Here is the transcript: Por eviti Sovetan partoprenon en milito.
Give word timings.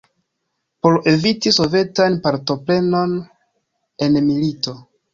Por 0.85 0.97
eviti 1.11 1.53
Sovetan 1.59 2.17
partoprenon 2.25 3.17
en 4.09 4.23
milito. 4.31 4.79